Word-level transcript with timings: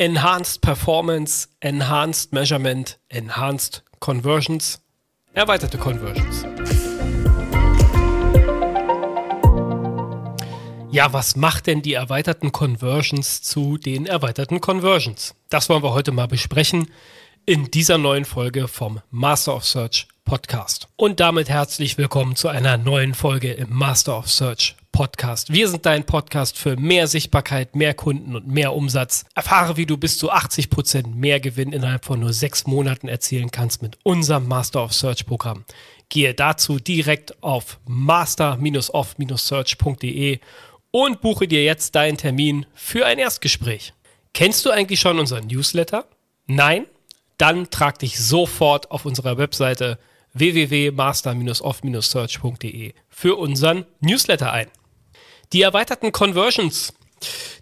Enhanced 0.00 0.62
Performance, 0.62 1.46
Enhanced 1.60 2.32
Measurement, 2.32 2.98
Enhanced 3.10 3.82
Conversions, 3.98 4.80
erweiterte 5.34 5.76
Conversions. 5.76 6.46
Ja, 10.90 11.12
was 11.12 11.36
macht 11.36 11.66
denn 11.66 11.82
die 11.82 11.92
erweiterten 11.92 12.50
Conversions 12.50 13.42
zu 13.42 13.76
den 13.76 14.06
erweiterten 14.06 14.62
Conversions? 14.62 15.34
Das 15.50 15.68
wollen 15.68 15.82
wir 15.82 15.92
heute 15.92 16.12
mal 16.12 16.28
besprechen 16.28 16.90
in 17.44 17.70
dieser 17.70 17.98
neuen 17.98 18.24
Folge 18.24 18.68
vom 18.68 19.02
Master 19.10 19.54
of 19.54 19.66
Search 19.66 20.08
Podcast. 20.24 20.88
Und 20.96 21.20
damit 21.20 21.50
herzlich 21.50 21.98
willkommen 21.98 22.36
zu 22.36 22.48
einer 22.48 22.78
neuen 22.78 23.12
Folge 23.12 23.52
im 23.52 23.68
Master 23.68 24.16
of 24.16 24.30
Search 24.30 24.76
Podcast. 25.00 25.50
Wir 25.50 25.66
sind 25.66 25.86
dein 25.86 26.04
Podcast 26.04 26.58
für 26.58 26.76
mehr 26.76 27.06
Sichtbarkeit, 27.06 27.74
mehr 27.74 27.94
Kunden 27.94 28.36
und 28.36 28.48
mehr 28.48 28.74
Umsatz. 28.74 29.24
Erfahre, 29.34 29.78
wie 29.78 29.86
du 29.86 29.96
bis 29.96 30.18
zu 30.18 30.30
80 30.30 30.68
Prozent 30.68 31.16
mehr 31.16 31.40
Gewinn 31.40 31.72
innerhalb 31.72 32.04
von 32.04 32.20
nur 32.20 32.34
sechs 32.34 32.66
Monaten 32.66 33.08
erzielen 33.08 33.50
kannst 33.50 33.80
mit 33.80 33.96
unserem 34.02 34.46
Master 34.46 34.84
of 34.84 34.92
Search 34.92 35.24
Programm. 35.24 35.64
Gehe 36.10 36.34
dazu 36.34 36.78
direkt 36.78 37.42
auf 37.42 37.80
master-of-search.de 37.86 40.38
und 40.90 41.22
buche 41.22 41.48
dir 41.48 41.64
jetzt 41.64 41.94
deinen 41.94 42.18
Termin 42.18 42.66
für 42.74 43.06
ein 43.06 43.18
Erstgespräch. 43.18 43.94
Kennst 44.34 44.66
du 44.66 44.70
eigentlich 44.70 45.00
schon 45.00 45.18
unseren 45.18 45.46
Newsletter? 45.46 46.04
Nein? 46.46 46.84
Dann 47.38 47.70
trag 47.70 47.98
dich 48.00 48.20
sofort 48.20 48.90
auf 48.90 49.06
unserer 49.06 49.38
Webseite 49.38 49.98
www.master-off-search.de 50.34 52.92
für 53.08 53.36
unseren 53.36 53.86
Newsletter 54.00 54.52
ein. 54.52 54.66
Die 55.52 55.62
erweiterten 55.62 56.12
Conversions. 56.12 56.92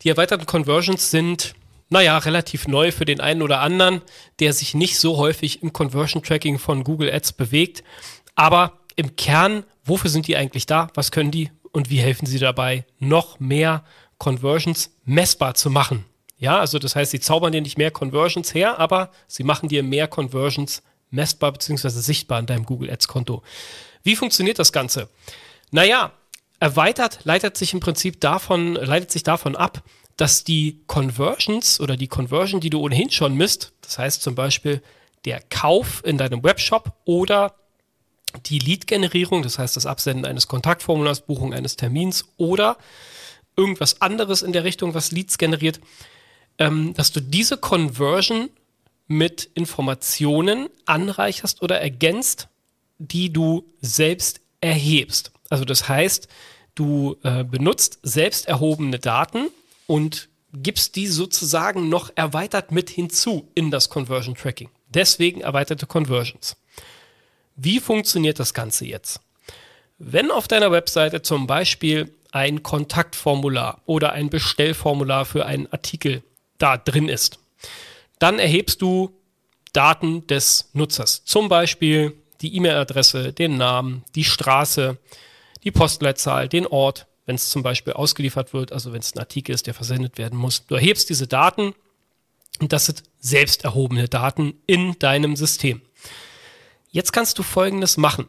Die 0.02 0.10
erweiterten 0.10 0.45
Conversions 0.45 1.10
sind, 1.10 1.55
naja, 1.88 2.19
relativ 2.19 2.69
neu 2.69 2.92
für 2.92 3.06
den 3.06 3.20
einen 3.20 3.41
oder 3.41 3.60
anderen, 3.60 4.02
der 4.41 4.52
sich 4.52 4.74
nicht 4.74 4.98
so 4.98 5.16
häufig 5.16 5.62
im 5.62 5.73
Conversion 5.73 6.23
Tracking 6.23 6.59
von 6.59 6.85
Google 6.85 7.10
Ads 7.12 7.32
bewegt. 7.32 7.82
Aber 8.35 8.79
im 8.95 9.16
Kern, 9.16 9.65
wofür 9.85 10.10
sind 10.10 10.27
die 10.27 10.37
eigentlich 10.37 10.66
da? 10.66 10.88
Was 10.95 11.10
können 11.10 11.30
die? 11.30 11.51
Und 11.73 11.88
wie 11.88 12.01
helfen 12.01 12.27
sie 12.27 12.38
dabei, 12.38 12.85
noch 12.99 13.40
mehr 13.40 13.85
Conversions 14.18 14.90
messbar 15.05 15.55
zu 15.55 15.71
machen? 15.71 16.05
Ja, 16.38 16.59
also 16.59 16.79
das 16.79 16.95
heißt, 16.95 17.10
sie 17.10 17.21
zaubern 17.21 17.52
dir 17.52 17.62
nicht 17.62 17.79
mehr 17.79 17.90
Conversions 17.90 18.55
her, 18.55 18.79
aber 18.79 19.10
sie 19.27 19.45
machen 19.45 19.68
dir 19.68 19.82
mehr 19.82 20.09
Conversions 20.09 20.82
messbar 21.10 21.52
bzw. 21.52 21.88
sichtbar 21.88 22.38
in 22.38 22.46
deinem 22.46 22.66
Google 22.66 22.90
Ads 22.90 23.09
Konto. 23.09 23.43
Wie 24.02 24.15
funktioniert 24.15 24.59
das 24.59 24.73
Ganze? 24.73 25.09
Naja, 25.71 26.12
erweitert 26.60 27.20
leitet 27.24 27.56
sich 27.56 27.73
im 27.73 27.80
Prinzip 27.80 28.20
davon, 28.20 28.74
leitet 28.74 29.10
sich 29.10 29.23
davon 29.23 29.56
ab, 29.56 29.82
dass 30.16 30.45
die 30.45 30.82
Conversions 30.87 31.80
oder 31.80 31.96
die 31.96 32.09
Conversion, 32.09 32.60
die 32.60 32.70
du 32.70 32.80
ohnehin 32.80 33.10
schon 33.10 33.34
misst, 33.34 33.73
das 33.82 33.98
heißt 33.98 34.23
zum 34.23 34.34
Beispiel 34.34 34.82
der 35.24 35.40
Kauf 35.50 36.02
in 36.04 36.18
deinem 36.18 36.42
Webshop 36.42 36.92
oder 37.04 37.54
die 38.46 38.59
Lead-Generierung, 38.59 39.42
das 39.42 39.59
heißt 39.59 39.76
das 39.76 39.87
Absenden 39.87 40.26
eines 40.26 40.48
Kontaktformulars, 40.48 41.23
Buchung 41.23 41.54
eines 41.54 41.76
Termins 41.76 42.26
oder 42.37 42.76
irgendwas 43.56 44.00
anderes 44.00 44.43
in 44.43 44.52
der 44.52 44.65
Richtung, 44.65 44.95
was 44.95 45.12
Leads 45.12 45.38
generiert, 45.38 45.80
ähm, 46.59 46.95
dass 46.95 47.12
du 47.12 47.20
diese 47.20 47.56
Conversion 47.56 48.50
mit 49.06 49.50
Informationen 49.54 50.68
anreicherst 50.84 51.62
oder 51.62 51.80
ergänzt, 51.80 52.48
die 52.98 53.32
du 53.32 53.65
selbst 53.80 54.40
erhebst. 54.60 55.32
Also 55.51 55.65
das 55.65 55.88
heißt, 55.88 56.29
du 56.74 57.16
äh, 57.23 57.45
benutzt 57.45 57.99
selbst 58.02 58.46
erhobene 58.46 58.99
Daten 58.99 59.49
und 59.87 60.29
gibst 60.52 60.96
die 60.96 61.07
sozusagen 61.07 61.88
noch 61.88 62.10
erweitert 62.15 62.73
mit 62.73 62.90
hinzu 62.90 63.51
in 63.55 63.71
das 63.71 63.88
Conversion 63.88 64.34
Tracking. 64.34 64.71
Deswegen 64.88 65.41
erweiterte 65.41 65.87
Conversions. 65.87 66.56
Wie 67.56 67.81
funktioniert 67.81 68.38
das 68.38 68.55
Ganze 68.55 68.87
jetzt? 68.87 69.21
Wenn 69.99 70.31
auf 70.31 70.49
deiner 70.49 70.71
Webseite 70.71 71.22
zum 71.22 71.47
Beispiel 71.47 72.15
ein 72.31 72.62
Kontaktformular 72.62 73.83
oder 73.84 74.12
ein 74.12 74.31
Bestellformular 74.31 75.25
für 75.25 75.45
einen 75.45 75.67
Artikel 75.72 76.22
da 76.59 76.77
drin 76.77 77.09
ist, 77.09 77.39
dann 78.19 78.39
erhebst 78.39 78.81
du 78.81 79.19
Daten 79.72 80.27
des 80.27 80.71
Nutzers. 80.72 81.25
Zum 81.25 81.49
Beispiel 81.49 82.15
die 82.41 82.55
E-Mail-Adresse, 82.56 83.33
den 83.33 83.56
Namen, 83.56 84.05
die 84.15 84.25
Straße, 84.25 84.99
die 85.65 85.71
Postleitzahl, 85.71 86.49
den 86.49 86.67
Ort, 86.67 87.07
wenn 87.27 87.35
es 87.35 87.51
zum 87.51 87.63
Beispiel 87.63 87.93
ausgeliefert 87.93 88.53
wird, 88.53 88.73
also 88.73 88.93
wenn 88.93 89.01
es 89.01 89.15
ein 89.15 89.19
Artikel 89.19 89.55
ist, 89.55 89.67
der 89.67 89.75
versendet 89.75 90.19
werden 90.19 90.39
muss. 90.39 90.67
Du 90.67 90.75
erhebst 90.75 91.11
diese 91.11 91.27
Daten 91.27 91.75
und 92.61 92.73
das 92.73 92.87
sind 92.87 93.03
selbst 93.21 93.65
erhobene 93.65 94.09
Daten 94.09 94.55
in 94.67 94.99
deinem 94.99 95.37
System. 95.37 95.83
Jetzt 96.91 97.13
kannst 97.13 97.39
du 97.39 97.43
Folgendes 97.43 97.97
machen. 97.97 98.29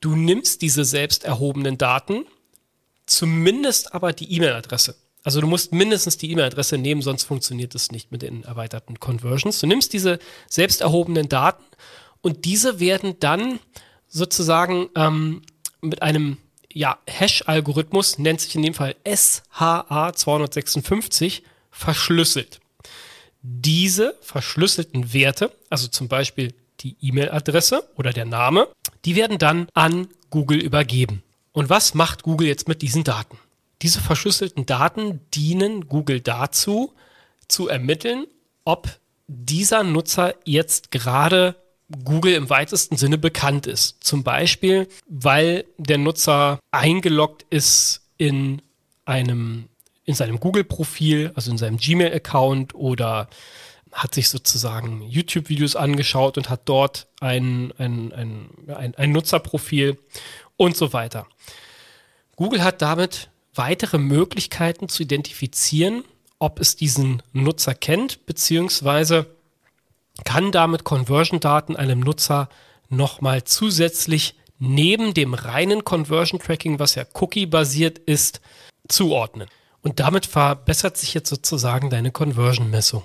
Du 0.00 0.14
nimmst 0.14 0.62
diese 0.62 0.84
selbst 0.84 1.24
erhobenen 1.24 1.78
Daten, 1.78 2.26
zumindest 3.06 3.94
aber 3.94 4.12
die 4.12 4.30
E-Mail-Adresse. 4.34 4.96
Also 5.24 5.40
du 5.40 5.46
musst 5.46 5.72
mindestens 5.72 6.18
die 6.18 6.30
E-Mail-Adresse 6.32 6.78
nehmen, 6.78 7.00
sonst 7.00 7.24
funktioniert 7.24 7.74
es 7.74 7.92
nicht 7.92 8.10
mit 8.10 8.22
den 8.22 8.42
erweiterten 8.42 8.98
Conversions. 8.98 9.60
Du 9.60 9.66
nimmst 9.66 9.92
diese 9.92 10.18
selbst 10.48 10.80
erhobenen 10.80 11.28
Daten 11.28 11.64
und 12.20 12.44
diese 12.44 12.80
werden 12.80 13.18
dann 13.20 13.60
sozusagen 14.08 14.88
ähm, 14.96 15.42
mit 15.82 16.02
einem 16.02 16.38
ja, 16.72 16.98
Hash-Algorithmus, 17.06 18.18
nennt 18.18 18.40
sich 18.40 18.56
in 18.56 18.62
dem 18.62 18.74
Fall 18.74 18.96
SHA-256, 19.04 21.42
verschlüsselt. 21.70 22.60
Diese 23.42 24.16
verschlüsselten 24.20 25.12
Werte, 25.12 25.52
also 25.68 25.88
zum 25.88 26.08
Beispiel 26.08 26.54
die 26.80 26.96
E-Mail-Adresse 27.00 27.88
oder 27.96 28.12
der 28.12 28.24
Name, 28.24 28.68
die 29.04 29.16
werden 29.16 29.38
dann 29.38 29.66
an 29.74 30.08
Google 30.30 30.60
übergeben. 30.60 31.22
Und 31.52 31.68
was 31.68 31.94
macht 31.94 32.22
Google 32.22 32.48
jetzt 32.48 32.68
mit 32.68 32.82
diesen 32.82 33.04
Daten? 33.04 33.38
Diese 33.82 34.00
verschlüsselten 34.00 34.64
Daten 34.64 35.20
dienen 35.34 35.88
Google 35.88 36.20
dazu, 36.20 36.94
zu 37.48 37.68
ermitteln, 37.68 38.26
ob 38.64 38.88
dieser 39.26 39.82
Nutzer 39.82 40.34
jetzt 40.44 40.90
gerade 40.90 41.56
Google 42.04 42.34
im 42.34 42.50
weitesten 42.50 42.96
Sinne 42.96 43.18
bekannt 43.18 43.66
ist. 43.66 44.02
Zum 44.02 44.22
Beispiel, 44.22 44.88
weil 45.08 45.64
der 45.78 45.98
Nutzer 45.98 46.58
eingeloggt 46.70 47.46
ist 47.50 48.02
in 48.18 48.62
einem, 49.04 49.68
in 50.04 50.14
seinem 50.14 50.40
Google-Profil, 50.40 51.32
also 51.34 51.50
in 51.50 51.58
seinem 51.58 51.76
Gmail-Account 51.76 52.74
oder 52.74 53.28
hat 53.92 54.14
sich 54.14 54.28
sozusagen 54.28 55.02
YouTube-Videos 55.02 55.76
angeschaut 55.76 56.38
und 56.38 56.48
hat 56.48 56.62
dort 56.64 57.08
ein, 57.20 57.72
ein, 57.78 58.12
ein, 58.12 58.48
ein, 58.68 58.94
ein 58.94 59.12
Nutzerprofil 59.12 59.98
und 60.56 60.76
so 60.76 60.92
weiter. 60.92 61.26
Google 62.36 62.64
hat 62.64 62.80
damit 62.80 63.28
weitere 63.54 63.98
Möglichkeiten 63.98 64.88
zu 64.88 65.02
identifizieren, 65.02 66.04
ob 66.38 66.58
es 66.58 66.74
diesen 66.74 67.22
Nutzer 67.32 67.74
kennt, 67.74 68.24
beziehungsweise 68.26 69.26
kann 70.24 70.52
damit 70.52 70.84
Conversion-Daten 70.84 71.76
einem 71.76 72.00
Nutzer 72.00 72.48
nochmal 72.88 73.44
zusätzlich 73.44 74.36
neben 74.58 75.14
dem 75.14 75.34
reinen 75.34 75.84
Conversion-Tracking, 75.84 76.78
was 76.78 76.94
ja 76.94 77.04
Cookie-basiert 77.14 77.98
ist, 77.98 78.40
zuordnen. 78.88 79.48
Und 79.80 79.98
damit 79.98 80.26
verbessert 80.26 80.96
sich 80.96 81.14
jetzt 81.14 81.28
sozusagen 81.28 81.90
deine 81.90 82.12
Conversion-Messung. 82.12 83.02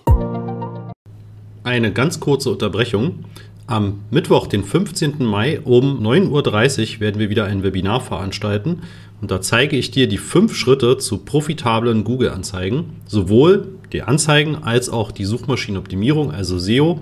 Eine 1.63 1.91
ganz 1.91 2.19
kurze 2.19 2.51
Unterbrechung. 2.51 3.25
Am 3.65 4.05
Mittwoch, 4.11 4.47
den 4.47 4.63
15. 4.63 5.25
Mai 5.25 5.59
um 5.59 6.01
9.30 6.01 6.95
Uhr 6.95 6.99
werden 7.01 7.19
wir 7.19 7.29
wieder 7.29 7.45
ein 7.45 7.63
Webinar 7.63 7.99
veranstalten 7.99 8.83
und 9.19 9.31
da 9.31 9.41
zeige 9.41 9.75
ich 9.75 9.91
dir 9.91 10.07
die 10.07 10.19
fünf 10.19 10.55
Schritte 10.55 10.97
zu 10.97 11.17
profitablen 11.17 12.03
Google-Anzeigen, 12.03 13.01
sowohl 13.07 13.76
die 13.93 14.03
Anzeigen 14.03 14.55
als 14.55 14.89
auch 14.89 15.11
die 15.11 15.25
Suchmaschinenoptimierung, 15.25 16.31
also 16.31 16.57
SEO. 16.57 16.99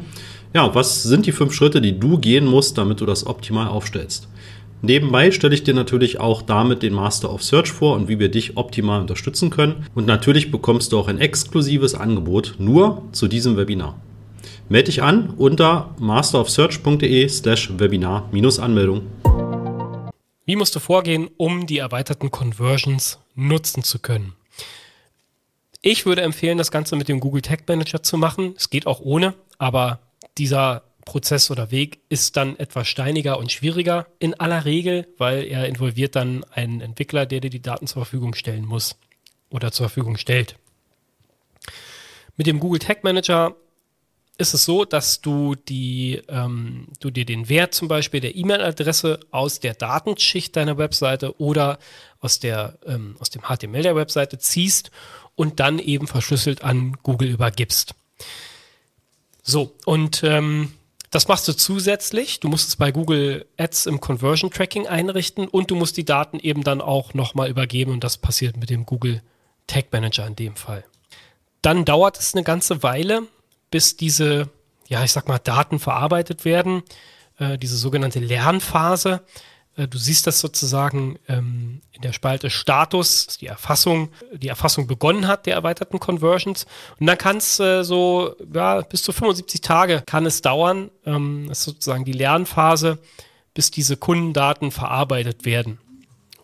Ja, 0.54 0.74
was 0.74 1.04
sind 1.04 1.26
die 1.26 1.32
fünf 1.32 1.54
Schritte, 1.54 1.82
die 1.82 2.00
du 2.00 2.18
gehen 2.18 2.46
musst, 2.46 2.78
damit 2.78 3.02
du 3.02 3.06
das 3.06 3.26
optimal 3.28 3.68
aufstellst? 3.68 4.28
Nebenbei 4.82 5.32
stelle 5.32 5.56
ich 5.56 5.64
dir 5.64 5.74
natürlich 5.74 6.20
auch 6.20 6.42
damit 6.42 6.84
den 6.84 6.94
Master 6.94 7.34
of 7.34 7.44
Search 7.44 7.72
vor 7.72 7.96
und 7.96 8.08
wie 8.08 8.20
wir 8.20 8.30
dich 8.30 8.56
optimal 8.56 9.02
unterstützen 9.02 9.50
können. 9.50 9.88
Und 9.96 10.06
natürlich 10.06 10.52
bekommst 10.52 10.92
du 10.92 11.00
auch 11.00 11.08
ein 11.08 11.20
exklusives 11.20 11.96
Angebot 11.96 12.56
nur 12.60 13.02
zu 13.12 13.28
diesem 13.28 13.58
Webinar. 13.58 14.00
Melde 14.70 14.86
dich 14.86 15.02
an 15.02 15.32
unter 15.38 15.96
masterofsearch.de 16.00 17.28
slash 17.30 17.72
Webinar-Anmeldung. 17.78 19.02
Wie 20.46 20.56
musst 20.56 20.76
du 20.76 20.80
vorgehen, 20.80 21.30
um 21.38 21.66
die 21.66 21.80
erweiterten 21.80 22.30
Conversions 22.30 23.20
nutzen 23.34 23.82
zu 23.82 23.98
können? 23.98 24.34
Ich 25.88 26.08
würde 26.08 26.24
empfehlen, 26.24 26.58
das 26.58 26.72
Ganze 26.72 26.96
mit 26.96 27.10
dem 27.10 27.20
Google 27.20 27.44
Tag 27.44 27.68
Manager 27.68 28.02
zu 28.02 28.18
machen. 28.18 28.56
Es 28.58 28.72
geht 28.72 28.88
auch 28.88 29.02
ohne, 29.02 29.36
aber 29.60 30.00
dieser 30.36 30.82
Prozess 31.06 31.52
oder 31.52 31.70
Weg 31.70 32.00
ist 32.10 32.38
dann 32.38 32.58
etwas 32.58 32.88
steiniger 32.88 33.38
und 33.38 33.52
schwieriger 33.52 34.08
in 34.18 34.34
aller 34.34 34.66
Regel, 34.66 35.08
weil 35.20 35.44
er 35.44 35.68
involviert 35.68 36.16
dann 36.16 36.44
einen 36.46 36.82
Entwickler, 36.82 37.28
der 37.28 37.40
dir 37.40 37.52
die 37.52 37.62
Daten 37.62 37.86
zur 37.86 38.04
Verfügung 38.04 38.34
stellen 38.34 38.66
muss 38.66 38.98
oder 39.52 39.72
zur 39.72 39.88
Verfügung 39.90 40.18
stellt. 40.18 40.56
Mit 42.36 42.48
dem 42.48 42.60
Google 42.60 42.80
Tag 42.80 43.04
Manager 43.04 43.56
ist 44.38 44.54
es 44.54 44.66
so, 44.66 44.86
dass 44.86 45.22
du 45.22 45.56
die, 45.56 46.22
ähm, 46.28 46.88
du 47.00 47.10
dir 47.10 47.26
den 47.26 47.48
Wert 47.48 47.74
zum 47.74 47.88
Beispiel 47.88 48.20
der 48.20 48.36
E-Mail-Adresse 48.36 49.20
aus 49.32 49.60
der 49.60 49.74
Datenschicht 49.74 50.56
deiner 50.56 50.78
Webseite 50.78 51.40
oder 51.40 51.80
aus 52.20 52.40
der, 52.40 52.78
ähm, 52.86 53.16
aus 53.20 53.30
dem 53.30 53.44
HTML 53.44 53.84
der 53.84 53.96
Webseite 53.96 54.38
ziehst 54.38 54.92
und 55.36 55.60
dann 55.60 55.80
eben 55.80 56.08
verschlüsselt 56.08 56.64
an 56.64 56.98
Google 57.04 57.30
übergibst. 57.30 57.96
So, 59.42 59.74
und 59.86 60.24
ähm, 60.24 60.74
das 61.12 61.28
machst 61.30 61.48
du 61.48 61.54
zusätzlich. 61.54 62.42
Du 62.42 62.50
musst 62.50 62.68
es 62.68 62.76
bei 62.76 62.92
Google 62.92 63.46
Ads 63.58 63.86
im 63.86 64.02
Conversion 64.02 64.52
Tracking 64.52 64.88
einrichten 64.88 65.48
und 65.48 65.72
du 65.72 65.76
musst 65.76 65.96
die 65.96 66.04
Daten 66.04 66.40
eben 66.40 66.64
dann 66.64 66.82
auch 66.82 67.14
nochmal 67.14 67.50
übergeben 67.50 67.92
und 67.92 68.04
das 68.04 68.18
passiert 68.18 68.58
mit 68.58 68.70
dem 68.70 68.86
Google 68.86 69.22
Tag 69.68 69.94
Manager 69.94 70.28
in 70.28 70.36
dem 70.36 70.56
Fall. 70.56 70.84
Dann 71.62 71.86
dauert 71.86 72.20
es 72.20 72.36
eine 72.36 72.44
ganze 72.44 72.84
Weile, 72.84 73.24
bis 73.76 73.98
diese, 73.98 74.48
ja, 74.88 75.04
ich 75.04 75.12
sag 75.12 75.28
mal, 75.28 75.38
Daten 75.38 75.80
verarbeitet 75.80 76.46
werden, 76.46 76.82
äh, 77.40 77.58
diese 77.58 77.76
sogenannte 77.76 78.20
Lernphase. 78.20 79.20
Äh, 79.76 79.90
du 79.90 79.98
siehst 79.98 80.28
das 80.28 80.40
sozusagen 80.40 81.20
ähm, 81.28 81.82
in 81.92 82.02
der 82.02 82.14
Spalte 82.14 82.50
Status, 82.50 83.28
die 83.38 83.48
Erfassung, 83.48 84.14
die 84.32 84.48
Erfassung 84.48 84.88
begonnen 84.88 85.28
hat 85.28 85.46
der 85.46 85.56
erweiterten 85.56 86.00
Conversions. 86.00 86.66
Und 87.02 87.08
dann 87.08 87.18
kann 87.18 87.36
es 87.36 87.60
äh, 87.60 87.84
so 87.84 88.38
ja, 88.54 88.80
bis 88.80 89.04
zu 89.04 89.12
75 89.12 89.60
Tage 89.60 90.04
kann 90.06 90.26
es 90.26 90.42
dauern. 90.42 90.90
Ähm, 91.06 91.48
das 91.50 91.60
ist 91.60 91.66
sozusagen 91.66 92.06
die 92.06 92.14
Lernphase, 92.14 93.00
bis 93.54 93.72
diese 93.72 93.98
Kundendaten 93.98 94.72
verarbeitet 94.72 95.44
werden. 95.44 95.80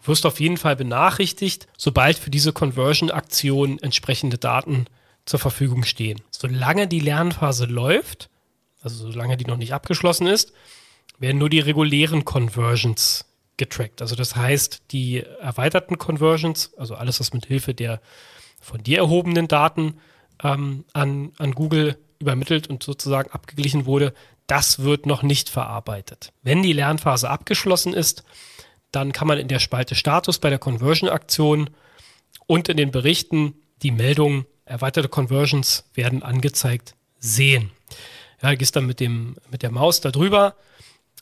Du 0.02 0.10
wirst 0.10 0.26
auf 0.26 0.42
jeden 0.42 0.58
Fall 0.58 0.76
benachrichtigt, 0.76 1.70
sobald 1.78 2.20
für 2.20 2.30
diese 2.30 2.52
Conversion-Aktion 2.52 3.80
entsprechende 3.80 4.38
Daten 4.38 4.88
zur 5.32 5.40
Verfügung 5.40 5.84
stehen. 5.84 6.22
Solange 6.30 6.90
die 6.90 7.00
Lernphase 7.00 7.66
läuft, 7.66 8.30
also 8.82 9.10
solange 9.10 9.38
die 9.38 9.46
noch 9.46 9.56
nicht 9.56 9.74
abgeschlossen 9.74 10.28
ist, 10.28 10.52
werden 11.20 11.38
nur 11.38 11.50
die 11.50 11.62
regulären 11.62 12.26
Conversions 12.26 13.26
getrackt. 13.56 14.02
Also 14.02 14.16
das 14.16 14.36
heißt, 14.36 14.84
die 14.92 15.24
erweiterten 15.40 15.98
Conversions, 15.98 16.74
also 16.78 16.96
alles, 16.96 17.22
was 17.22 17.32
mit 17.32 17.46
Hilfe 17.46 17.74
der 17.74 18.02
von 18.60 18.84
dir 18.84 18.98
erhobenen 18.98 19.48
Daten 19.48 20.00
ähm, 20.44 20.84
an, 20.92 21.32
an 21.38 21.54
Google 21.54 21.98
übermittelt 22.20 22.68
und 22.68 22.84
sozusagen 22.84 23.32
abgeglichen 23.32 23.86
wurde, 23.86 24.14
das 24.48 24.80
wird 24.80 25.06
noch 25.06 25.24
nicht 25.24 25.50
verarbeitet. 25.50 26.34
Wenn 26.44 26.62
die 26.62 26.74
Lernphase 26.74 27.30
abgeschlossen 27.30 27.94
ist, 27.94 28.26
dann 28.92 29.14
kann 29.14 29.30
man 29.30 29.38
in 29.38 29.48
der 29.48 29.60
Spalte 29.60 29.96
Status 29.96 30.40
bei 30.40 30.50
der 30.50 30.60
Conversion-Aktion 30.60 31.70
und 32.48 32.68
in 32.68 32.76
den 32.76 32.92
Berichten 32.92 33.54
die 33.82 33.92
Meldung 33.92 34.46
erweiterte 34.72 35.10
Conversions 35.10 35.84
werden 35.94 36.24
angezeigt 36.24 36.96
sehen. 37.20 37.72
Ja, 38.42 38.56
gehst 38.56 38.76
dann 38.76 38.88
mit, 38.88 39.00
dem, 39.00 39.36
mit 39.52 39.62
der 39.62 39.72
Maus 39.72 40.02
da 40.02 40.10
drüber 40.10 40.56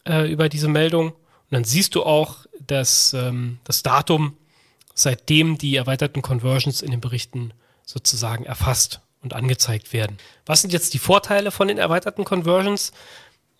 äh, 0.08 0.32
über 0.32 0.48
diese 0.48 0.70
Meldung 0.70 1.10
und 1.10 1.52
dann 1.52 1.64
siehst 1.64 1.96
du 1.96 2.04
auch 2.04 2.46
dass, 2.70 3.14
ähm, 3.14 3.60
das 3.64 3.84
Datum, 3.84 4.38
seitdem 4.94 5.58
die 5.58 5.76
erweiterten 5.76 6.22
Conversions 6.22 6.82
in 6.82 6.92
den 6.92 7.02
Berichten 7.02 7.54
sozusagen 7.86 8.46
erfasst 8.46 9.02
und 9.22 9.34
angezeigt 9.34 9.94
werden. 9.94 10.18
Was 10.46 10.62
sind 10.62 10.72
jetzt 10.72 10.94
die 10.94 11.00
Vorteile 11.00 11.52
von 11.52 11.68
den 11.68 11.78
erweiterten 11.78 12.26
Conversions? 12.26 12.92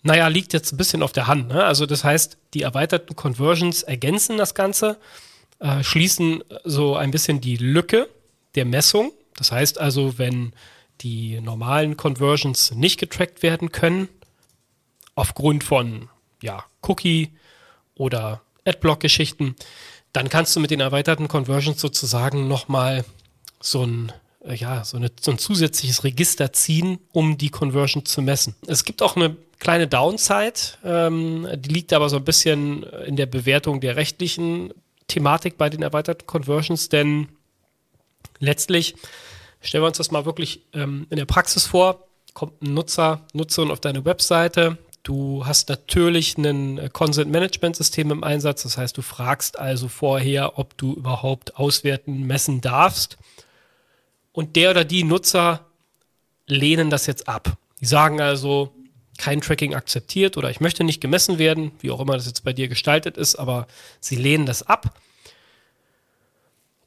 Naja, 0.02 0.28
liegt 0.28 0.52
jetzt 0.52 0.72
ein 0.72 0.76
bisschen 0.76 1.02
auf 1.02 1.12
der 1.12 1.26
Hand. 1.26 1.48
Ne? 1.48 1.64
Also 1.64 1.86
das 1.86 2.04
heißt, 2.04 2.38
die 2.54 2.62
erweiterten 2.62 3.16
Conversions 3.16 3.82
ergänzen 3.82 4.38
das 4.38 4.54
Ganze, 4.54 4.98
äh, 5.58 5.82
schließen 5.82 6.44
so 6.64 6.96
ein 6.96 7.10
bisschen 7.10 7.40
die 7.40 7.56
Lücke 7.56 8.08
der 8.54 8.64
Messung 8.64 9.12
das 9.40 9.52
heißt 9.52 9.80
also, 9.80 10.18
wenn 10.18 10.52
die 11.00 11.40
normalen 11.40 11.96
Conversions 11.96 12.72
nicht 12.72 13.00
getrackt 13.00 13.42
werden 13.42 13.72
können, 13.72 14.10
aufgrund 15.14 15.64
von 15.64 16.10
ja, 16.42 16.62
Cookie 16.82 17.30
oder 17.94 18.42
Adblock-Geschichten, 18.66 19.56
dann 20.12 20.28
kannst 20.28 20.54
du 20.54 20.60
mit 20.60 20.70
den 20.70 20.80
erweiterten 20.80 21.26
Conversions 21.26 21.80
sozusagen 21.80 22.48
nochmal 22.48 23.06
so 23.60 23.86
ein, 23.86 24.12
äh, 24.44 24.54
ja, 24.54 24.84
so, 24.84 24.98
eine, 24.98 25.10
so 25.18 25.30
ein 25.30 25.38
zusätzliches 25.38 26.04
Register 26.04 26.52
ziehen, 26.52 26.98
um 27.10 27.38
die 27.38 27.48
Conversion 27.48 28.04
zu 28.04 28.20
messen. 28.20 28.54
Es 28.66 28.84
gibt 28.84 29.00
auch 29.00 29.16
eine 29.16 29.38
kleine 29.58 29.88
Downside, 29.88 30.60
ähm, 30.84 31.48
die 31.56 31.70
liegt 31.70 31.94
aber 31.94 32.10
so 32.10 32.16
ein 32.16 32.24
bisschen 32.24 32.82
in 32.82 33.16
der 33.16 33.24
Bewertung 33.24 33.80
der 33.80 33.96
rechtlichen 33.96 34.74
Thematik 35.06 35.56
bei 35.56 35.70
den 35.70 35.80
erweiterten 35.80 36.26
Conversions, 36.26 36.90
denn 36.90 37.28
letztlich 38.40 38.96
Stellen 39.60 39.84
wir 39.84 39.88
uns 39.88 39.98
das 39.98 40.10
mal 40.10 40.24
wirklich 40.24 40.62
ähm, 40.72 41.06
in 41.10 41.16
der 41.16 41.26
Praxis 41.26 41.66
vor. 41.66 42.06
Kommt 42.32 42.62
ein 42.62 42.74
Nutzer, 42.74 43.26
Nutzerin 43.32 43.70
auf 43.70 43.80
deine 43.80 44.04
Webseite. 44.04 44.78
Du 45.02 45.44
hast 45.46 45.68
natürlich 45.68 46.38
ein 46.38 46.78
äh, 46.78 46.88
Consent 46.90 47.30
Management 47.30 47.76
System 47.76 48.10
im 48.10 48.24
Einsatz. 48.24 48.62
Das 48.62 48.78
heißt, 48.78 48.96
du 48.96 49.02
fragst 49.02 49.58
also 49.58 49.88
vorher, 49.88 50.58
ob 50.58 50.76
du 50.78 50.94
überhaupt 50.94 51.56
auswerten, 51.56 52.26
messen 52.26 52.60
darfst. 52.60 53.18
Und 54.32 54.56
der 54.56 54.70
oder 54.70 54.84
die 54.84 55.04
Nutzer 55.04 55.66
lehnen 56.46 56.88
das 56.88 57.06
jetzt 57.06 57.28
ab. 57.28 57.56
Die 57.80 57.86
sagen 57.86 58.20
also, 58.20 58.72
kein 59.18 59.42
Tracking 59.42 59.74
akzeptiert 59.74 60.38
oder 60.38 60.50
ich 60.50 60.60
möchte 60.60 60.84
nicht 60.84 61.02
gemessen 61.02 61.38
werden, 61.38 61.72
wie 61.80 61.90
auch 61.90 62.00
immer 62.00 62.14
das 62.14 62.26
jetzt 62.26 62.44
bei 62.44 62.54
dir 62.54 62.68
gestaltet 62.68 63.18
ist, 63.18 63.36
aber 63.36 63.66
sie 64.00 64.16
lehnen 64.16 64.46
das 64.46 64.62
ab 64.62 64.94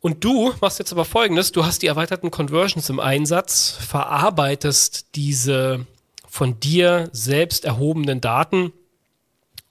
und 0.04 0.26
du 0.26 0.54
machst 0.60 0.80
jetzt 0.80 0.92
aber 0.92 1.06
folgendes: 1.06 1.54
Du 1.54 1.66
hast 1.66 1.82
die 1.82 1.88
erweiterten 1.88 2.30
Conversions 2.30 2.90
im 2.90 3.00
Einsatz, 3.00 3.78
verarbeitest 3.80 5.16
diese 5.16 5.88
von 6.28 6.60
dir 6.60 7.10
selbst 7.14 7.64
erhobenen 7.64 8.20
Daten, 8.20 8.74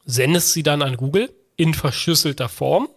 sendest 0.06 0.55
sie 0.55 0.62
dann 0.62 0.81
an 0.81 0.96
Google 0.96 1.31
in 1.56 1.75
verschlüsselter 1.75 2.49
Form. 2.49 2.88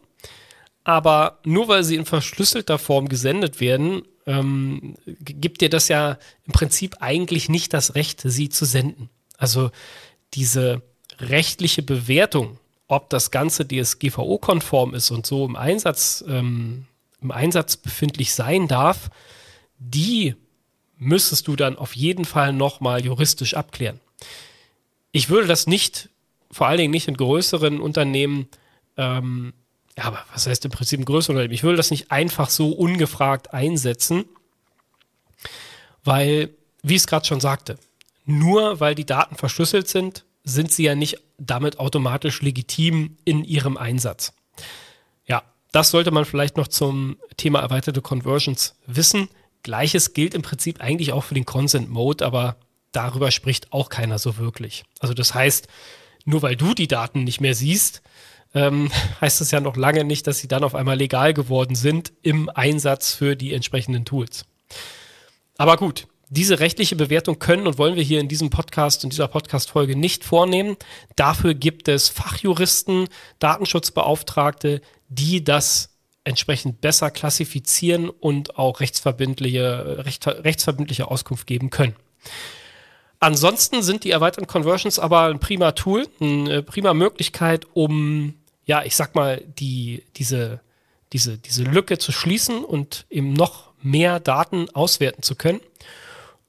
Aber 0.85 1.39
nur 1.43 1.67
weil 1.67 1.83
sie 1.83 1.97
in 1.97 2.05
verschlüsselter 2.05 2.79
Form 2.79 3.09
gesendet 3.09 3.59
werden, 3.59 4.03
ähm, 4.25 4.95
gibt 5.05 5.59
dir 5.59 5.69
das 5.69 5.89
ja 5.89 6.17
im 6.45 6.53
Prinzip 6.53 6.97
eigentlich 7.01 7.49
nicht 7.49 7.73
das 7.73 7.95
Recht, 7.95 8.21
sie 8.23 8.47
zu 8.47 8.63
senden. 8.63 9.09
Also 9.37 9.71
diese 10.35 10.83
rechtliche 11.19 11.83
Bewertung, 11.83 12.59
ob 12.87 13.09
das 13.09 13.29
Ganze 13.29 13.67
DSGVO-konform 13.67 14.93
ist 14.93 15.11
und 15.11 15.25
so 15.25 15.45
im 15.45 15.57
Einsatz 15.57 16.23
ähm, 16.29 16.85
im 17.25 17.31
Einsatz 17.31 17.75
befindlich 17.75 18.33
sein 18.33 18.67
darf, 18.67 19.09
die 19.79 20.35
müsstest 20.97 21.47
du 21.47 21.55
dann 21.55 21.77
auf 21.77 21.95
jeden 21.95 22.23
Fall 22.23 22.53
nochmal 22.53 23.03
juristisch 23.03 23.55
abklären. 23.55 23.99
Ich 25.11 25.29
würde 25.29 25.47
das 25.47 25.67
nicht, 25.67 26.09
vor 26.51 26.67
allen 26.67 26.77
Dingen 26.77 26.91
nicht 26.91 27.07
in 27.07 27.17
größeren 27.17 27.81
Unternehmen, 27.81 28.47
ähm, 28.97 29.53
ja, 29.97 30.05
aber 30.05 30.23
was 30.31 30.45
heißt 30.45 30.65
im 30.65 30.71
Prinzip 30.71 30.99
ein 30.99 31.05
größeres 31.05 31.29
Unternehmen? 31.29 31.53
Ich 31.53 31.63
würde 31.63 31.77
das 31.77 31.91
nicht 31.91 32.11
einfach 32.11 32.49
so 32.49 32.71
ungefragt 32.71 33.53
einsetzen, 33.53 34.25
weil, 36.03 36.49
wie 36.83 36.95
ich 36.95 37.01
es 37.01 37.07
gerade 37.07 37.25
schon 37.25 37.39
sagte, 37.39 37.77
nur 38.25 38.79
weil 38.79 38.95
die 38.95 39.05
Daten 39.05 39.35
verschlüsselt 39.35 39.87
sind, 39.87 40.25
sind 40.43 40.71
sie 40.71 40.83
ja 40.83 40.95
nicht 40.95 41.17
damit 41.37 41.79
automatisch 41.79 42.41
legitim 42.41 43.17
in 43.25 43.43
ihrem 43.43 43.77
Einsatz. 43.77 44.33
Das 45.75 45.91
sollte 45.91 46.11
man 46.11 46.23
vielleicht 46.23 46.55
noch 46.55 46.69
zum 46.69 47.17
Thema 47.35 47.59
erweiterte 47.59 48.01
Conversions 48.01 48.75
wissen. 48.87 49.27
Gleiches 49.61 50.13
gilt 50.13 50.33
im 50.33 50.41
Prinzip 50.41 50.79
eigentlich 50.79 51.11
auch 51.11 51.25
für 51.25 51.33
den 51.33 51.45
Consent 51.45 51.89
Mode, 51.89 52.25
aber 52.25 52.55
darüber 52.93 53.29
spricht 53.29 53.73
auch 53.73 53.89
keiner 53.89 54.17
so 54.17 54.37
wirklich. 54.37 54.85
Also 55.01 55.13
das 55.13 55.33
heißt, 55.33 55.67
nur 56.23 56.41
weil 56.43 56.55
du 56.55 56.73
die 56.73 56.87
Daten 56.87 57.25
nicht 57.25 57.41
mehr 57.41 57.55
siehst, 57.55 58.01
ähm, 58.53 58.89
heißt 59.19 59.41
es 59.41 59.51
ja 59.51 59.59
noch 59.59 59.75
lange 59.75 60.05
nicht, 60.05 60.27
dass 60.27 60.39
sie 60.39 60.47
dann 60.47 60.63
auf 60.63 60.75
einmal 60.75 60.95
legal 60.95 61.33
geworden 61.33 61.75
sind 61.75 62.13
im 62.21 62.47
Einsatz 62.47 63.13
für 63.13 63.35
die 63.35 63.53
entsprechenden 63.53 64.05
Tools. 64.05 64.45
Aber 65.57 65.75
gut, 65.75 66.07
diese 66.29 66.59
rechtliche 66.59 66.95
Bewertung 66.95 67.37
können 67.37 67.67
und 67.67 67.77
wollen 67.77 67.97
wir 67.97 68.03
hier 68.03 68.21
in 68.21 68.29
diesem 68.29 68.49
Podcast, 68.49 69.03
in 69.03 69.09
dieser 69.09 69.27
Podcast-Folge 69.27 69.97
nicht 69.97 70.23
vornehmen. 70.23 70.77
Dafür 71.17 71.53
gibt 71.53 71.89
es 71.89 72.07
Fachjuristen, 72.07 73.09
Datenschutzbeauftragte, 73.39 74.81
die 75.15 75.43
das 75.43 75.89
entsprechend 76.23 76.81
besser 76.81 77.11
klassifizieren 77.11 78.09
und 78.09 78.57
auch 78.57 78.79
rechtsverbindliche, 78.79 80.05
recht, 80.05 80.27
rechtsverbindliche 80.27 81.09
Auskunft 81.09 81.47
geben 81.47 81.69
können. 81.69 81.95
Ansonsten 83.19 83.81
sind 83.81 84.03
die 84.03 84.11
erweiterten 84.11 84.47
Conversions 84.47 84.99
aber 84.99 85.25
ein 85.25 85.39
prima 85.39 85.71
Tool, 85.71 86.07
eine 86.19 86.63
prima 86.63 86.93
Möglichkeit, 86.93 87.65
um, 87.73 88.33
ja, 88.65 88.83
ich 88.83 88.95
sag 88.95 89.15
mal, 89.15 89.41
die, 89.59 90.03
diese, 90.17 90.59
diese, 91.13 91.37
diese 91.37 91.63
Lücke 91.63 91.97
zu 91.97 92.11
schließen 92.11 92.63
und 92.65 93.05
eben 93.09 93.33
noch 93.33 93.71
mehr 93.81 94.19
Daten 94.19 94.69
auswerten 94.71 95.21
zu 95.21 95.35
können. 95.35 95.61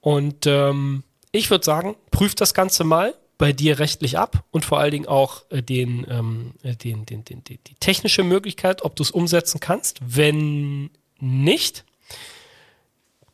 Und 0.00 0.46
ähm, 0.46 1.04
ich 1.32 1.50
würde 1.50 1.64
sagen, 1.64 1.96
prüft 2.10 2.40
das 2.40 2.54
Ganze 2.54 2.84
mal 2.84 3.14
bei 3.38 3.52
dir 3.52 3.78
rechtlich 3.78 4.18
ab 4.18 4.44
und 4.50 4.64
vor 4.64 4.78
allen 4.78 4.92
Dingen 4.92 5.06
auch 5.06 5.42
äh, 5.50 5.62
den, 5.62 6.06
ähm, 6.08 6.54
äh, 6.62 6.74
den, 6.74 7.04
den, 7.04 7.24
den, 7.24 7.44
die, 7.44 7.58
technische 7.80 8.22
Möglichkeit, 8.22 8.82
ob 8.82 8.96
du 8.96 9.02
es 9.02 9.10
umsetzen 9.10 9.60
kannst. 9.60 10.00
Wenn 10.02 10.90
nicht, 11.20 11.84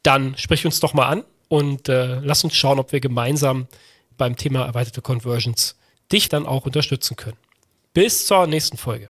dann 0.03 0.37
sprich 0.37 0.67
uns 0.67 0.81
doch 0.81 0.95
mal 0.95 1.07
an 1.07 1.25
und 1.49 1.89
äh, 1.89 2.19
lass 2.21 2.43
uns 2.43 2.57
schauen, 2.57 2.79
ob 2.79 2.93
wir 2.93 3.01
gemeinsam 3.01 3.69
beim 4.17 4.37
Thema 4.37 4.65
erweiterte 4.65 5.03
Conversions 5.03 5.77
dich 6.11 6.29
dann 6.29 6.47
auch 6.47 6.67
unterstützen 6.67 7.17
können. 7.17 7.39
Bis 7.95 8.27
zur 8.27 8.47
nächsten 8.47 8.77
Folge. 8.77 9.01